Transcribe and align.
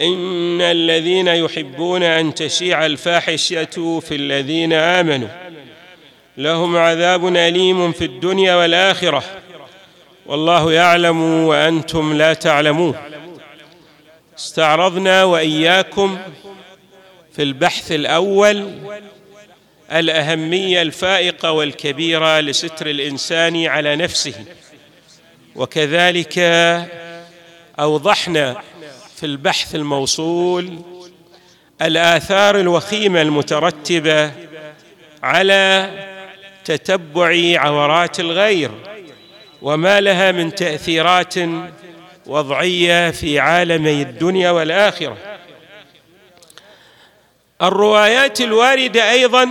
إن 0.00 0.60
الذين 0.60 1.28
يحبون 1.28 2.02
أن 2.02 2.34
تشيع 2.34 2.86
الفاحشة 2.86 4.00
في 4.00 4.14
الذين 4.14 4.72
آمنوا 4.72 5.28
لهم 6.36 6.76
عذاب 6.76 7.36
أليم 7.36 7.92
في 7.92 8.04
الدنيا 8.04 8.54
والآخرة 8.54 9.24
والله 10.26 10.72
يعلم 10.72 11.22
وأنتم 11.22 12.16
لا 12.16 12.34
تعلمون. 12.34 12.94
استعرضنا 14.38 15.24
وإياكم 15.24 16.18
في 17.32 17.42
البحث 17.42 17.92
الأول 17.92 18.70
الأهمية 19.92 20.82
الفائقة 20.82 21.52
والكبيرة 21.52 22.40
لستر 22.40 22.86
الإنسان 22.86 23.66
على 23.66 23.96
نفسه 23.96 24.34
وكذلك 25.56 26.38
أوضحنا 27.78 28.62
في 29.24 29.30
البحث 29.30 29.74
الموصول 29.74 30.78
الآثار 31.82 32.60
الوخيمة 32.60 33.22
المترتبة 33.22 34.32
على 35.22 35.90
تتبع 36.64 37.60
عورات 37.60 38.20
الغير 38.20 38.70
وما 39.62 40.00
لها 40.00 40.32
من 40.32 40.54
تأثيرات 40.54 41.34
وضعية 42.26 43.10
في 43.10 43.38
عالمي 43.38 44.02
الدنيا 44.02 44.50
والآخرة. 44.50 45.16
الروايات 47.62 48.40
الواردة 48.40 49.10
أيضا 49.10 49.48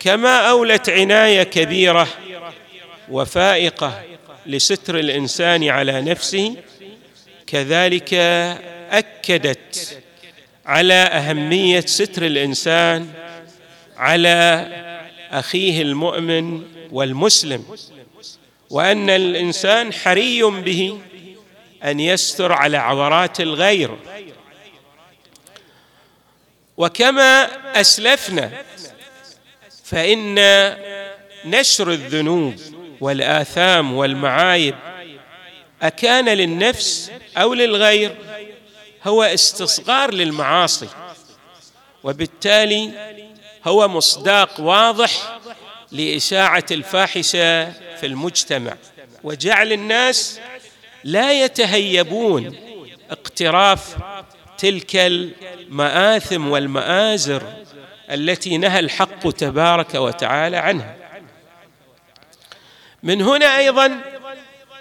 كما 0.00 0.50
أولت 0.50 0.90
عناية 0.90 1.42
كبيرة 1.42 2.08
وفائقة 3.10 4.02
لستر 4.46 4.98
الإنسان 4.98 5.68
على 5.68 6.00
نفسه 6.00 6.56
كذلك 7.54 8.14
أكدت 8.90 10.02
على 10.66 10.94
أهمية 10.94 11.80
ستر 11.80 12.26
الإنسان 12.26 13.12
على 13.96 14.66
أخيه 15.30 15.82
المؤمن 15.82 16.62
والمسلم 16.90 17.64
وأن 18.70 19.10
الإنسان 19.10 19.92
حري 19.92 20.42
به 20.42 20.98
أن 21.84 22.00
يستر 22.00 22.52
على 22.52 22.76
عورات 22.76 23.40
الغير. 23.40 23.96
وكما 26.76 27.48
أسلفنا 27.80 28.50
فإن 29.84 30.34
نشر 31.44 31.90
الذنوب 31.92 32.54
والآثام 33.00 33.94
والمعايب 33.94 34.74
أكان 35.82 36.28
للنفس 36.28 37.10
أو 37.36 37.54
للغير 37.54 38.16
هو 39.04 39.22
استصغار 39.22 40.14
للمعاصي 40.14 40.88
وبالتالي 42.04 42.90
هو 43.66 43.88
مصداق 43.88 44.60
واضح 44.60 45.38
لإشاعة 45.92 46.64
الفاحشة 46.70 47.70
في 47.72 48.06
المجتمع. 48.06 48.76
وجعل 49.24 49.72
الناس 49.72 50.40
لا 51.04 51.44
يتهيبون 51.44 52.56
اقتراف 53.10 53.96
تلك 54.58 54.96
المآثم 54.96 56.48
والمآزر 56.48 57.42
التي 58.10 58.58
نهى 58.58 58.78
الحق 58.78 59.30
تبارك 59.30 59.94
وتعالى 59.94 60.56
عنها. 60.56 60.96
من 63.02 63.22
هنا 63.22 63.58
أيضا 63.58 64.00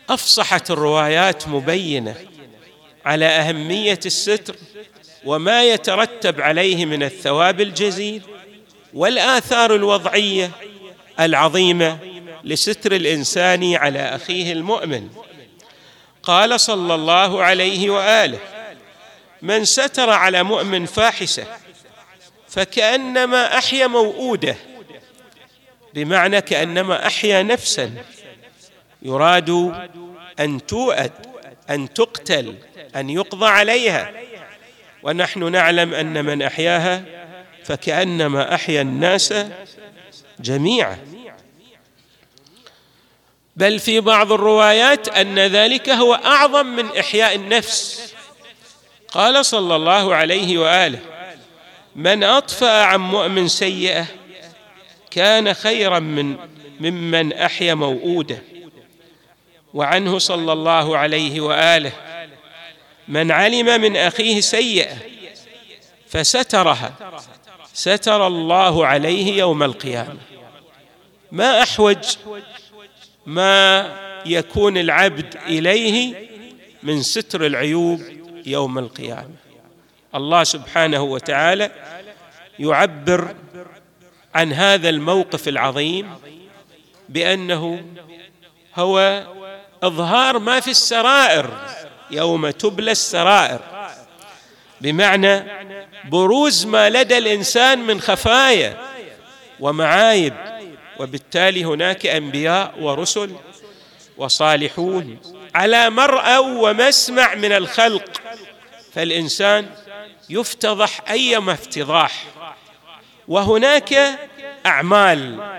أفصحت 0.10 0.72
الروايات 0.72 1.48
مبينة 1.48 2.16
على 3.06 3.26
أهمية 3.26 4.00
الستر 4.06 4.56
وما 5.26 5.64
يترتب 5.64 6.42
عليه 6.42 6.86
من 6.86 7.04
الثواب 7.04 7.62
الجزيل 7.62 8.22
والآثار 8.94 9.76
الوضعية 9.76 10.52
العظيمة 11.20 11.98
لستر 12.44 12.92
الإنسان 12.92 13.76
على 13.76 14.00
أخيه 14.00 14.52
المؤمن. 14.54 15.10
قال 16.24 16.60
صلى 16.60 16.96
الله 16.96 17.44
عليه 17.44 17.90
وآله 17.90 18.40
من 19.42 19.66
ستر 19.66 20.10
على 20.10 20.44
مؤمن 20.44 20.86
فاحشة 20.86 21.46
فكأنما 22.48 23.58
أحيا 23.58 23.88
موؤودة 23.88 24.56
بمعنى 25.94 26.42
كأنما 26.42 27.08
أحيا 27.08 27.44
نفسا 27.44 27.92
يراد 29.02 29.74
أن 30.40 30.66
توأد 30.66 31.12
أن 31.70 31.94
تقتل 31.94 32.56
أن 32.96 33.10
يقضى 33.10 33.46
عليها. 33.46 34.12
ونحن 35.04 35.52
نعلم 35.52 35.94
أن 35.94 36.26
من 36.26 36.42
أحياها 36.42 37.04
فكأنما 37.64 38.56
أحيا 38.56 38.82
الناس 38.82 39.34
جميعا. 40.40 40.98
بل 43.56 43.80
في 43.80 44.00
بعض 44.00 44.32
الروايات 44.32 45.08
أن 45.08 45.40
ذلك 45.40 45.90
هو 45.90 46.14
أعظم 46.14 46.66
من 46.66 46.98
إحياء 47.00 47.36
النفس. 47.36 48.14
قال 49.08 49.46
صلى 49.46 49.76
الله 49.76 50.16
عليه 50.16 50.58
وآله 50.58 51.00
من 51.96 52.24
أطفأ 52.24 52.84
عن 52.84 53.00
مؤمن 53.00 53.48
سيئة 53.48 54.06
كان 55.12 55.54
خيرا 55.54 56.00
من 56.00 56.38
ممن 56.80 57.34
أحيا 57.34 57.74
موؤوده. 57.74 58.38
وعنه 59.74 60.18
صلى 60.18 60.54
الله 60.54 60.98
عليه 60.98 61.42
وآله. 61.42 61.92
من 63.08 63.32
علم 63.32 63.82
من 63.82 63.98
أخيه 63.98 64.42
سيئة 64.42 64.98
فسترها. 66.08 66.94
ستر 67.74 68.28
الله 68.28 68.88
عليه 68.88 69.38
يوم 69.38 69.64
القيامة. 69.64 70.18
ما 71.32 71.64
أحوج 71.64 72.18
ما 73.26 73.88
يكون 74.26 74.78
العبد 74.78 75.38
إليه 75.48 76.16
من 76.84 77.02
ستر 77.02 77.46
العيوب 77.46 78.02
يوم 78.46 78.78
القيامة. 78.78 79.36
الله 80.16 80.44
سبحانه 80.44 81.02
وتعالى 81.02 81.72
يعبر 82.60 83.36
عن 84.36 84.54
هذا 84.54 84.90
الموقف 84.90 85.48
العظيم 85.48 86.10
بأنه 87.10 87.86
هو 88.76 89.24
إظهار 89.84 90.40
ما 90.40 90.60
في 90.60 90.72
السرائر 90.72 91.50
يوم 92.12 92.50
تبلى 92.50 92.92
السرائر. 92.92 93.60
بمعنى 94.82 95.44
بروز 96.10 96.66
ما 96.66 96.90
لدى 96.90 97.18
الإنسان 97.18 97.80
من 97.80 98.02
خفايا 98.02 98.78
ومعايب 99.60 100.34
وبالتالي 101.00 101.66
هناك 101.66 102.06
أنبياء 102.06 102.74
ورسل 102.80 103.32
وصالحون 104.18 105.18
على 105.56 105.90
مرأى 105.90 106.38
ومسمع 106.38 107.36
من 107.36 107.52
الخلق. 107.52 108.22
فالإنسان 108.94 109.70
يفتضح 110.30 111.02
أيما 111.10 111.54
افتضاح 111.54 112.24
وهناك 113.28 114.20
أعمال 114.66 115.54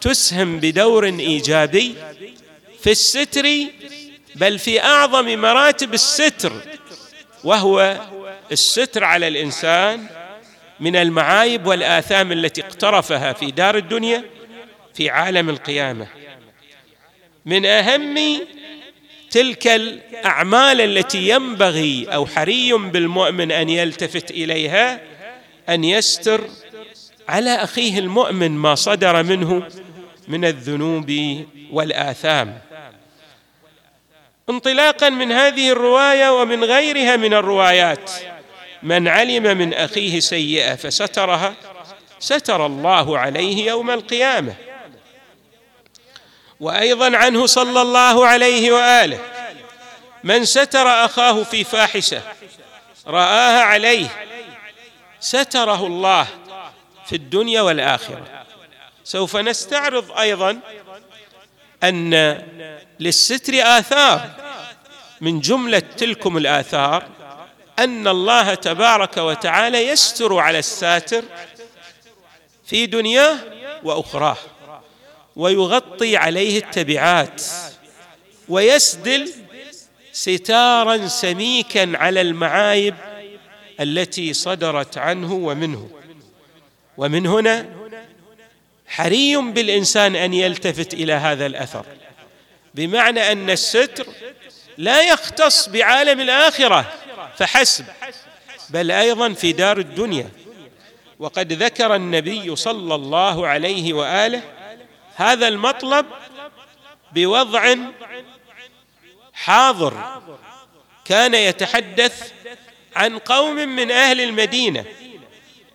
تسهم 0.00 0.60
بدور 0.60 1.04
إيجابي 1.04 1.94
في 2.80 2.90
الستر 2.90 3.48
بل 4.34 4.58
في 4.58 4.82
أعظم 4.82 5.38
مراتب 5.38 5.94
الستر 5.94 6.52
وهو 7.44 8.00
الستر 8.52 9.04
على 9.04 9.28
الإنسان 9.28 10.06
من 10.80 10.96
المعايب 10.96 11.66
والآثام 11.66 12.32
التي 12.32 12.60
اقترفها 12.60 13.32
في 13.32 13.50
دار 13.50 13.76
الدنيا 13.76 14.24
في 14.94 15.10
عالم 15.10 15.50
القيامة. 15.50 16.06
من 17.46 17.66
أهم 17.66 18.40
تلك 19.30 19.66
الأعمال 19.66 20.80
التي 20.80 21.28
ينبغي 21.28 22.06
أو 22.08 22.26
حري 22.26 22.72
بالمؤمن 22.72 23.52
أن 23.52 23.68
يلتفت 23.68 24.30
إليها 24.30 25.00
أن 25.68 25.84
يستر 25.84 26.48
على 27.28 27.50
أخيه 27.50 27.98
المؤمن 27.98 28.50
ما 28.50 28.74
صدر 28.74 29.22
منه 29.22 29.68
من 30.28 30.44
الذنوب 30.44 31.12
والآثام. 31.70 32.67
انطلاقا 34.50 35.08
من 35.08 35.32
هذه 35.32 35.70
الرواية 35.70 36.40
ومن 36.40 36.64
غيرها 36.64 37.16
من 37.16 37.34
الروايات. 37.34 38.10
من 38.82 39.08
علم 39.08 39.42
من 39.58 39.74
أخيه 39.74 40.20
سيئة 40.20 40.74
فسترها 40.74 41.54
ستر 42.20 42.66
الله 42.66 43.18
عليه 43.18 43.66
يوم 43.66 43.90
القيامة. 43.90 44.54
وأيضا 46.60 47.16
عنه 47.16 47.46
صلى 47.46 47.82
الله 47.82 48.26
عليه 48.26 48.72
وآله 48.72 49.20
من 50.24 50.44
ستر 50.44 51.04
أخاه 51.04 51.42
في 51.42 51.64
فاحشة 51.64 52.22
رآها 53.06 53.62
عليه 53.62 54.08
ستره 55.20 55.86
الله 55.86 56.26
في 57.06 57.16
الدنيا 57.16 57.60
والآخرة. 57.60 58.44
سوف 59.04 59.36
نستعرض 59.36 60.18
أيضا 60.18 60.60
أن 61.84 62.42
للستر 63.00 63.52
آثار. 63.54 64.30
من 65.20 65.40
جملة 65.40 65.78
تلكم 65.78 66.36
الآثار 66.36 67.06
أن 67.78 68.08
الله 68.08 68.54
تبارك 68.54 69.16
وتعالى 69.16 69.88
يستر 69.88 70.38
على 70.38 70.58
الساتر 70.58 71.24
في 72.66 72.86
دنياه 72.86 73.38
وأخراه 73.82 74.36
ويغطي 75.36 76.16
عليه 76.16 76.58
التبعات 76.58 77.42
ويسدل 78.48 79.32
ستارا 80.12 81.06
سميكا 81.08 81.98
على 81.98 82.20
المعايب 82.20 82.94
التي 83.80 84.32
صدرت 84.32 84.98
عنه 84.98 85.32
ومنه. 85.32 85.90
ومن 86.96 87.26
هنا 87.26 87.66
حري 88.88 89.36
بالإنسان 89.36 90.16
أن 90.16 90.34
يلتفت 90.34 90.94
إلى 90.94 91.12
هذا 91.12 91.46
الأثر. 91.46 91.86
بمعنى 92.74 93.32
أن 93.32 93.50
الستر 93.50 94.06
لا 94.78 95.02
يختص 95.02 95.68
بعالم 95.68 96.20
الآخرة 96.20 96.92
فحسب. 97.36 97.84
بل 98.70 98.90
أيضا 98.90 99.32
في 99.32 99.52
دار 99.52 99.78
الدنيا. 99.78 100.28
وقد 101.18 101.52
ذكر 101.52 101.94
النبي 101.94 102.56
صلى 102.56 102.94
الله 102.94 103.46
عليه 103.46 103.92
وآله 103.92 104.42
هذا 105.16 105.48
المطلب 105.48 106.06
بوضع 107.12 107.74
حاضر. 109.32 110.20
كان 111.04 111.34
يتحدث 111.34 112.32
عن 112.96 113.18
قوم 113.18 113.54
من 113.54 113.90
أهل 113.90 114.20
المدينة. 114.20 114.84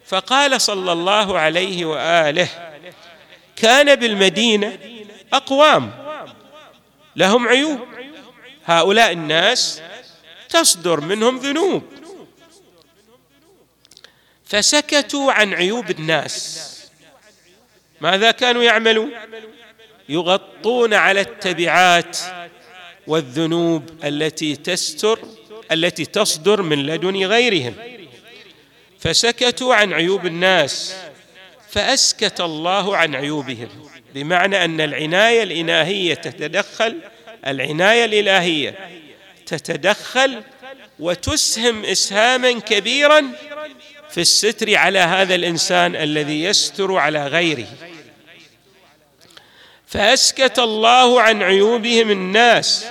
فقال 0.06 0.62
صلى 0.62 0.92
الله 0.92 1.40
عليه 1.40 1.86
وآله 1.86 2.73
كان 3.56 3.96
بالمدينة 3.96 4.80
أقوام 5.34 5.92
لهم 7.16 7.48
عيوب. 7.48 7.80
هؤلاء 8.66 9.12
الناس 9.12 9.82
تصدر 10.50 11.02
منهم 11.02 11.38
ذنوب. 11.38 11.84
فسكتوا 14.46 15.32
عن 15.32 15.54
عيوب 15.54 15.92
الناس. 15.92 16.70
ماذا 18.02 18.32
كانوا 18.32 18.64
يعملون 18.64 19.12
يغطون 20.10 20.94
على 20.94 21.22
التبعات 21.22 22.18
والذنوب 23.08 23.90
التي 24.04 24.56
تستر 24.56 25.20
التي 25.72 26.06
تصدر 26.06 26.62
من 26.62 26.86
لدن 26.86 27.26
غيرهم. 27.26 27.74
فسكتوا 29.00 29.76
عن 29.76 29.94
عيوب 29.94 30.26
الناس. 30.26 30.96
فأسكت 31.74 32.42
الله 32.42 32.98
عن 32.98 33.16
عيوبهم 33.16 33.70
بمعنى 34.14 34.66
أن 34.66 34.82
العناية 34.82 35.44
الإلهية 35.44 36.14
تتدخل 36.14 37.00
العناية 37.48 38.06
الإلهية 38.06 38.90
تتدخل 39.46 40.44
وتسهم 41.00 41.86
إسهاما 41.86 42.60
كبيرا 42.60 43.32
في 44.10 44.22
الستر 44.22 44.76
على 44.76 45.00
هذا 45.00 45.36
الإنسان 45.36 45.96
الذي 45.96 46.44
يستر 46.44 46.96
على 46.96 47.28
غيره. 47.28 47.68
فأسكت 49.88 50.60
الله 50.60 51.22
عن 51.22 51.44
عيوبهم 51.44 52.12
الناس 52.12 52.86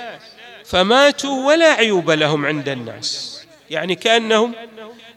فماتوا 0.65 1.47
ولا 1.47 1.71
عيوب 1.73 2.11
لهم 2.11 2.45
عند 2.45 2.69
الناس 2.69 3.41
يعني 3.69 3.95
كأنهم 3.95 4.53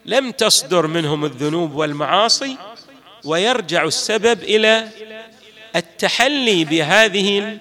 لم 0.05 0.31
تصدر 0.31 0.87
منهم 0.87 1.25
الذنوب 1.25 1.75
والمعاصي 1.75 2.57
ويرجع 3.25 3.83
السبب 3.83 4.43
إلى 4.43 4.87
التحلي 5.75 6.65
بهذه 6.65 7.57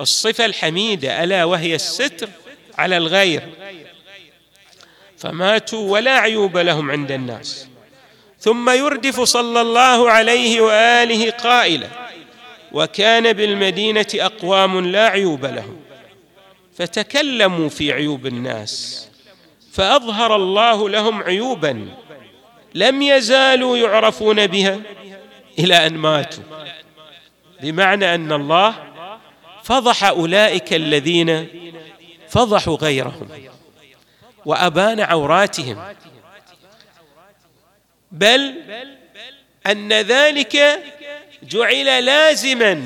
الصفة 0.00 0.44
الحميدة 0.44 1.24
ألا 1.24 1.44
وهي 1.44 1.74
الستر 1.74 2.28
على 2.78 2.96
الغير. 2.96 3.42
فماتوا 5.18 5.92
ولا 5.92 6.18
عيوب 6.18 6.56
لهم 6.58 6.90
عند 6.90 7.12
الناس. 7.12 7.66
ثم 8.40 8.70
يردف 8.70 9.20
صلى 9.20 9.60
الله 9.60 10.10
عليه 10.10 10.60
وآله 10.60 11.30
قائلا 11.30 11.88
وكان 12.72 13.32
بالمدينة 13.32 14.06
أقوام 14.14 14.86
لا 14.86 15.08
عيوب 15.08 15.46
لهم. 15.46 15.80
فتكلموا 16.76 17.68
في 17.68 17.92
عيوب 17.92 18.26
الناس 18.26 19.06
فأظهر 19.72 20.36
الله 20.36 20.88
لهم 20.88 21.22
عيوبا. 21.22 21.88
لم 22.74 23.02
يزالوا 23.02 23.76
يعرفون 23.76 24.46
بها 24.46 24.80
إلى 25.58 25.86
أن 25.86 25.96
ماتوا. 25.96 26.44
بمعنى 27.62 28.14
أن 28.14 28.32
الله 28.32 28.74
فضح 29.64 30.04
أولئك 30.04 30.72
الذين 30.72 31.48
فضحوا 32.28 32.76
غيرهم 32.76 33.28
وأبان 34.46 35.00
عوراتهم. 35.00 35.94
بل 38.12 38.54
أن 39.66 39.92
ذلك 39.92 40.82
جعل 41.42 42.04
لازما 42.04 42.82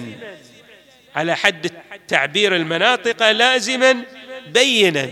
على 1.15 1.37
حد 1.37 1.71
تعبير 2.09 2.57
المناطق 2.57 3.31
لازما 3.31 4.03
بينا. 4.47 5.11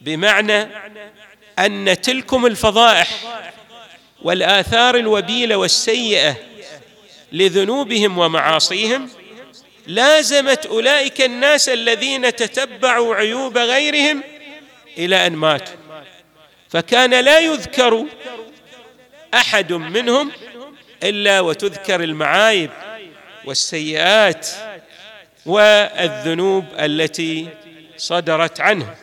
بمعنى 0.00 0.66
أن 1.58 2.00
تلكم 2.02 2.46
الفضائح 2.46 3.08
والآثار 4.24 4.96
الوبيلة 4.96 5.56
والسيئة 5.56 6.36
لذنوبهم 7.32 8.18
ومعاصيهم 8.18 9.08
لازمت 9.86 10.66
أولئك 10.66 11.20
الناس 11.20 11.68
الذين 11.68 12.36
تتبعوا 12.36 13.14
عيوب 13.14 13.58
غيرهم 13.58 14.22
إلى 14.98 15.26
أن 15.26 15.32
ماتوا. 15.32 15.74
فكان 16.68 17.24
لا 17.24 17.38
يذكر 17.38 18.06
أحد 19.34 19.72
منهم 19.72 20.30
إلا 21.02 21.40
وتذكر 21.40 22.02
المعايب 22.02 22.70
والسيئات 23.44 24.48
والذنوب 25.46 26.64
التي 26.78 27.48
صدرت 27.96 28.60
عنه. 28.60 28.94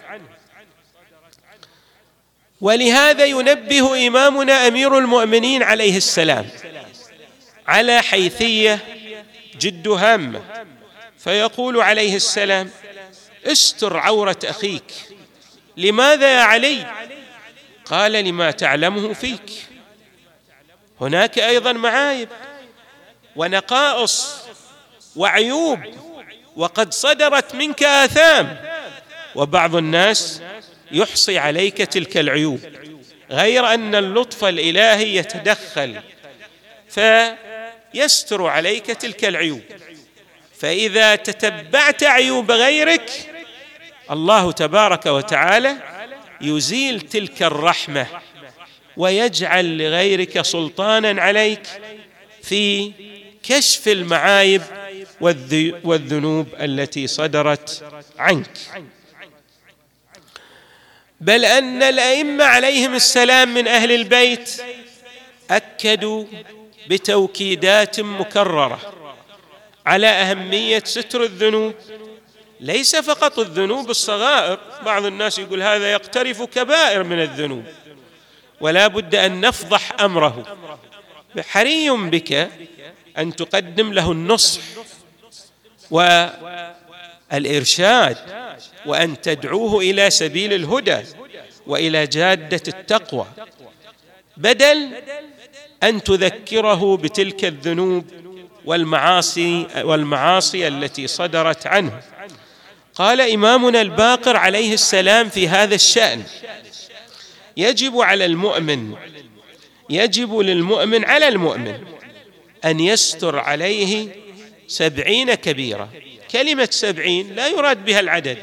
ولهذا 2.61 3.25
ينبه 3.25 4.07
إمامنا 4.07 4.67
أمير 4.67 4.97
المؤمنين 4.97 5.63
عليه 5.63 5.97
السلام 5.97 6.49
على 7.67 8.01
حيثية 8.01 8.79
جد 9.59 9.87
هامة 9.87 10.41
فيقول 11.17 11.81
عليه 11.81 12.15
السلام 12.15 12.69
استر 13.45 13.97
عورة 13.97 14.37
أخيك 14.45 14.93
لماذا 15.77 16.33
يا 16.33 16.41
علي؟ 16.41 16.85
قال 17.85 18.11
لما 18.11 18.51
تعلمه 18.51 19.13
فيك. 19.13 19.51
هناك 21.01 21.39
أيضا 21.39 21.71
معايب 21.73 22.29
ونقائص 23.35 24.35
وعيوب 25.15 25.79
وقد 26.55 26.93
صدرت 26.93 27.55
منك 27.55 27.83
آثام 27.83 28.57
وبعض 29.35 29.75
الناس 29.75 30.41
يحصي 30.91 31.37
عليك 31.37 31.77
تلك 31.77 32.17
العيوب 32.17 32.59
غير 33.31 33.73
أن 33.73 33.95
اللطف 33.95 34.45
الإلهي 34.45 35.15
يتدخل 35.15 36.01
فيستر 36.89 38.45
عليك 38.45 38.85
تلك 38.85 39.25
العيوب. 39.25 39.61
فإذا 40.59 41.15
تتبعت 41.15 42.03
عيوب 42.03 42.51
غيرك 42.51 43.11
الله 44.11 44.51
تبارك 44.51 45.05
وتعالى 45.05 45.75
يزيل 46.41 47.01
تلك 47.01 47.43
الرحمة 47.43 48.07
ويجعل 48.97 49.77
لغيرك 49.77 50.41
سلطانا 50.41 51.21
عليك 51.21 51.61
في 52.43 52.91
كشف 53.43 53.87
المعايب 53.87 54.61
والذنوب 55.83 56.47
التي 56.59 57.07
صدرت 57.07 57.83
عنك. 58.17 58.57
بل 61.21 61.45
أن 61.45 61.83
الأئمة 61.83 62.43
عليهم 62.43 62.95
السلام 62.95 63.53
من 63.53 63.67
أهل 63.67 63.91
البيت 63.91 64.61
أكدوا 65.51 66.25
بتوكيدات 66.89 67.99
مكررة 67.99 68.79
على 69.85 70.07
أهمية 70.07 70.83
ستر 70.85 71.23
الذنوب. 71.23 71.73
ليس 72.59 72.95
فقط 72.95 73.39
الذنوب 73.39 73.89
الصغائر 73.89 74.59
بعض 74.85 75.05
الناس 75.05 75.39
يقول 75.39 75.61
هذا 75.61 75.91
يقترف 75.91 76.41
كبائر 76.41 77.03
من 77.03 77.21
الذنوب. 77.21 77.63
ولا 78.61 78.87
بد 78.87 79.15
أن 79.15 79.41
نفضح 79.41 80.01
أمره. 80.01 80.57
حري 81.39 81.89
بك 81.89 82.49
أن 83.17 83.35
تقدم 83.35 83.93
له 83.93 84.11
النصح 84.11 84.61
والارشاد 87.33 88.17
وأن 88.85 89.21
تدعوه 89.21 89.81
إلى 89.81 90.09
سبيل 90.09 90.53
الهدى 90.53 90.97
وإلى 91.67 92.07
جادة 92.07 92.61
التقوى. 92.67 93.25
بدل 94.37 94.89
أن 95.83 96.03
تذكره 96.03 96.97
بتلك 96.97 97.45
الذنوب 97.45 98.05
والمعاصي 98.65 99.67
والمعاصي 99.77 100.67
التي 100.67 101.07
صدرت 101.07 101.67
عنه. 101.67 102.01
قال 102.95 103.21
إمامنا 103.21 103.81
الباقر 103.81 104.37
عليه 104.37 104.73
السلام 104.73 105.29
في 105.29 105.47
هذا 105.47 105.75
الشأن 105.75 106.23
يجب 107.57 108.01
على 108.01 108.25
المؤمن 108.25 108.95
يجب 109.89 110.37
للمؤمن 110.37 111.05
على 111.05 111.27
المؤمن 111.27 111.83
أن 112.65 112.79
يستر 112.79 113.39
عليه 113.39 114.07
سبعين 114.67 115.33
كبيرة. 115.33 115.89
كلمة 116.31 116.67
سبعين 116.71 117.35
لا 117.35 117.47
يراد 117.47 117.85
بها 117.85 117.99
العدد 117.99 118.37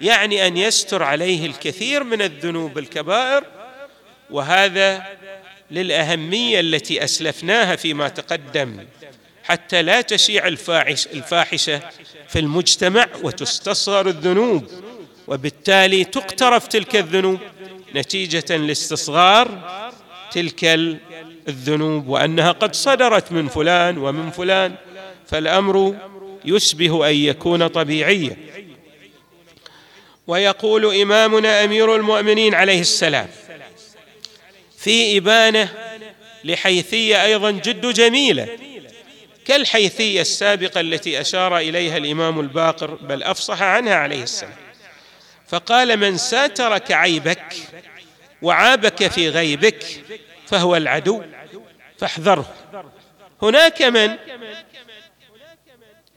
يعني 0.00 0.46
أن 0.46 0.56
يستر 0.56 1.02
عليه 1.02 1.46
الكثير 1.46 2.04
من 2.04 2.22
الذنوب 2.22 2.78
الكبائر 2.78 3.44
وهذا 4.30 5.04
للأهمية 5.70 6.60
التي 6.60 7.04
أسلفناها 7.04 7.76
فيما 7.76 8.08
تقدم 8.08 8.86
حتى 9.44 9.82
لا 9.82 10.00
تشيع 10.00 10.46
الفاحش 10.46 11.06
الفاحشة 11.06 11.80
في 12.28 12.38
المجتمع 12.38 13.06
وتستصغر 13.22 14.08
الذنوب 14.08 14.70
وبالتالي 15.26 16.04
تقترف 16.04 16.66
تلك 16.66 16.96
الذنوب 16.96 17.38
نتيجة 17.94 18.56
لاستصغار 18.56 19.60
تلك 20.32 20.64
الذنوب 21.48 22.08
وأنها 22.08 22.52
قد 22.52 22.74
صدرت 22.74 23.32
من 23.32 23.48
فلان 23.48 23.98
ومن 23.98 24.30
فلان 24.30 24.74
فالأمر 25.26 25.96
يشبه 26.46 27.10
أن 27.10 27.14
يكون 27.14 27.66
طبيعيا. 27.66 28.36
ويقول 30.26 31.00
إمامنا 31.00 31.64
أمير 31.64 31.96
المؤمنين 31.96 32.54
عليه 32.54 32.80
السلام 32.80 33.28
في 34.78 35.18
إبانة 35.18 35.74
لحيثية 36.44 37.24
أيضا 37.24 37.50
جد 37.50 37.86
جميلة 37.86 38.48
كالحيثية 39.44 40.20
السابقة 40.20 40.80
التي 40.80 41.20
أشار 41.20 41.58
إليها 41.58 41.96
الإمام 41.96 42.40
الباقر 42.40 42.94
بل 42.94 43.22
أفصح 43.22 43.62
عنها 43.62 43.94
عليه 43.94 44.22
السلام. 44.22 44.54
فقال 45.48 45.96
من 45.96 46.16
ساترك 46.16 46.92
عيبك 46.92 47.54
وعابك 48.42 49.08
في 49.08 49.28
غيبك 49.28 49.84
فهو 50.46 50.76
العدو 50.76 51.22
فاحذره. 51.98 52.54
هناك 53.42 53.82
من 53.82 54.16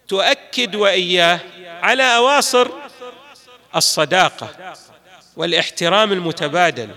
تؤكد 0.09 0.75
وإياه 0.75 1.39
على 1.81 2.03
أواصر 2.03 2.67
الصداقة 3.75 4.75
والاحترام 5.37 6.11
المتبادل 6.11 6.89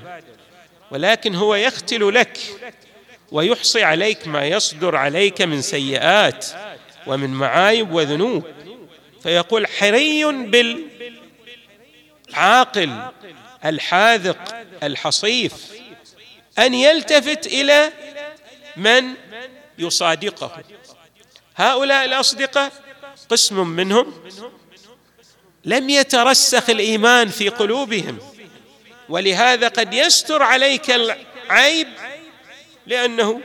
ولكن 0.90 1.34
هو 1.34 1.54
يختل 1.54 2.14
لك 2.14 2.38
ويحصي 3.32 3.84
عليك 3.84 4.28
ما 4.28 4.44
يصدر 4.44 4.96
عليك 4.96 5.42
من 5.42 5.62
سيئات 5.62 6.46
ومن 7.06 7.30
معايب 7.30 7.92
وذنوب. 7.92 8.44
فيقول 9.22 9.66
حري 9.66 10.24
بالعاقل 12.32 13.02
الحاذق 13.64 14.64
الحصيف 14.82 15.52
أن 16.58 16.74
يلتفت 16.74 17.46
إلى 17.46 17.92
من 18.76 19.04
يصادقه. 19.78 20.62
هؤلاء 21.56 22.04
الأصدقاء 22.04 22.72
قسم 23.28 23.66
منهم 23.66 24.12
لم 25.64 25.90
يترسخ 25.90 26.70
الإيمان 26.70 27.28
في 27.28 27.48
قلوبهم. 27.48 28.18
ولهذا 29.08 29.68
قد 29.68 29.94
يستر 29.94 30.42
عليك 30.42 30.90
العيب 30.90 31.88
لأنه 32.86 33.40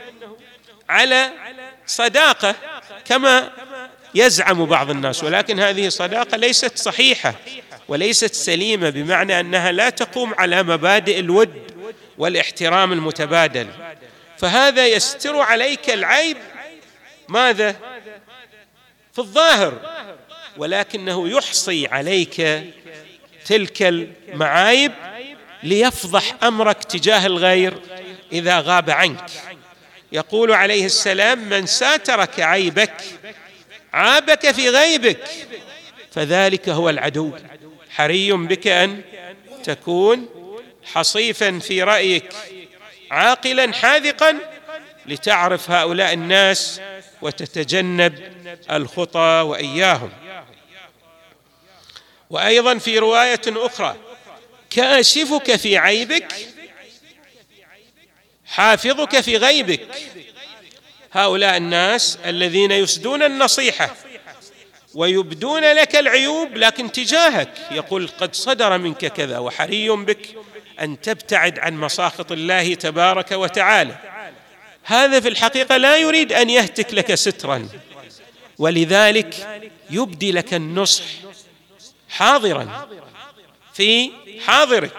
على 0.88 1.30
صداقة 1.86 2.54
كما 3.04 3.50
يزعم 4.14 4.64
بعض 4.66 4.90
الناس. 4.90 5.24
ولكن 5.24 5.60
هذه 5.60 5.88
صداقة 5.88 6.36
ليست 6.36 6.78
صحيحة 6.78 7.34
وليست 7.88 8.34
سليمة 8.34 8.90
بمعنى 8.90 9.40
أنها 9.40 9.72
لا 9.72 9.90
تقوم 9.90 10.34
على 10.34 10.62
مبادئ 10.62 11.18
الود 11.18 11.52
والاحترام 12.18 12.92
المتبادل. 12.92 13.68
فهذا 14.38 14.86
يستر 14.86 15.40
عليك 15.40 15.90
العيب. 15.90 16.36
ماذا؟ 17.28 17.76
في 19.18 19.24
الظاهر 19.24 19.80
ولكنه 20.56 21.28
يحصي 21.28 21.86
عليك 21.86 22.64
تلك 23.44 23.82
المعايب 23.82 24.92
ليفضح 25.62 26.34
أمرك 26.42 26.84
تجاه 26.84 27.26
الغير 27.26 27.74
إذا 28.32 28.60
غاب 28.60 28.90
عنك. 28.90 29.30
يقول 30.12 30.52
عليه 30.52 30.84
السلام 30.86 31.48
من 31.48 31.66
ساترك 31.66 32.40
عيبك 32.40 32.94
عابك 33.92 34.50
في 34.50 34.68
غيبك 34.68 35.24
فذلك 36.10 36.68
هو 36.68 36.90
العدو. 36.90 37.32
حري 37.90 38.32
بك 38.32 38.66
أن 38.66 39.00
تكون 39.64 40.28
حصيفا 40.84 41.58
في 41.58 41.82
رأيك 41.82 42.32
عاقلا 43.10 43.72
حاذقا 43.72 44.38
لتعرف 45.06 45.70
هؤلاء 45.70 46.12
الناس 46.12 46.80
وتتجنب 47.22 48.22
الخطى 48.70 49.42
وإياهم. 49.46 50.10
وأيضا 52.30 52.78
في 52.78 52.98
رواية 52.98 53.40
أخرى 53.46 53.96
كاشفك 54.70 55.56
في 55.56 55.78
عيبك 55.78 56.34
حافظك 58.46 59.20
في 59.20 59.36
غيبك. 59.36 59.88
هؤلاء 61.12 61.56
الناس 61.56 62.18
الذين 62.24 62.70
يسدون 62.70 63.22
النصيحة 63.22 63.94
ويبدون 64.94 65.64
لك 65.72 65.96
العيوب 65.96 66.56
لكن 66.56 66.92
تجاهك 66.92 67.50
يقول 67.70 68.08
قد 68.08 68.34
صدر 68.34 68.78
منك 68.78 69.06
كذا 69.06 69.38
وحري 69.38 69.88
بك 69.88 70.28
أن 70.80 71.00
تبتعد 71.00 71.58
عن 71.58 71.74
مساخط 71.74 72.32
الله 72.32 72.74
تبارك 72.74 73.32
وتعالى. 73.32 73.94
هذا 74.88 75.20
في 75.20 75.28
الحقيقة 75.28 75.76
لا 75.76 75.96
يريد 75.96 76.32
أن 76.32 76.50
يهتك 76.50 76.94
لك 76.94 77.14
سترا. 77.14 77.68
ولذلك 78.58 79.34
يبدي 79.90 80.32
لك 80.32 80.54
النصح 80.54 81.04
حاضرا. 82.10 82.88
في 83.74 84.10
حاضرك. 84.46 84.92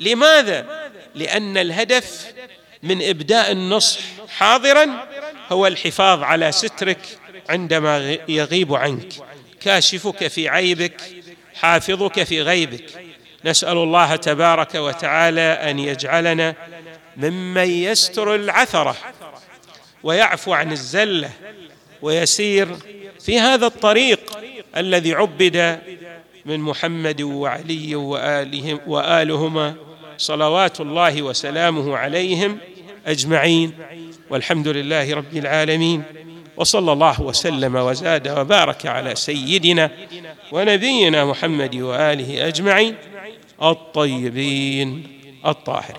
لماذا؟ 0.00 0.90
لأن 1.14 1.56
الهدف 1.56 2.26
من 2.82 3.08
إبداء 3.08 3.52
النصح 3.52 4.00
حاضرا 4.28 5.08
هو 5.52 5.66
الحفاظ 5.66 6.22
على 6.22 6.52
سترك 6.52 7.18
عندما 7.48 8.18
يغيب 8.28 8.74
عنك. 8.74 9.12
كاشفك 9.60 10.26
في 10.28 10.48
عيبك 10.48 11.00
حافظك 11.54 12.22
في 12.22 12.42
غيبك. 12.42 12.84
نسأل 13.44 13.76
الله 13.76 14.16
تبارك 14.16 14.74
وتعالى 14.74 15.40
أن 15.40 15.78
يجعلنا 15.78 16.54
ممن 17.16 17.70
يستر 17.70 18.34
العثرة. 18.34 18.96
ويعفو 20.02 20.52
عن 20.52 20.72
الزله 20.72 21.30
ويسير 22.02 22.68
في 23.20 23.38
هذا 23.38 23.66
الطريق 23.66 24.38
الذي 24.76 25.14
عبد 25.14 25.78
من 26.46 26.60
محمد 26.60 27.22
وعلي 27.22 27.94
وآلهم 27.94 28.80
وآلهما 28.86 29.74
صلوات 30.18 30.80
الله 30.80 31.22
وسلامه 31.22 31.96
عليهم 31.96 32.58
أجمعين. 33.06 33.72
والحمد 34.30 34.68
لله 34.68 35.14
رب 35.14 35.36
العالمين. 35.36 36.02
وصلى 36.56 36.92
الله 36.92 37.22
وسلم 37.22 37.76
وزاد 37.76 38.28
وبارك 38.28 38.86
على 38.86 39.14
سيدنا 39.14 39.90
ونبينا 40.52 41.24
محمد 41.24 41.76
وآله 41.76 42.48
أجمعين 42.48 42.94
الطيبين 43.62 45.06
الطاهرين. 45.46 45.84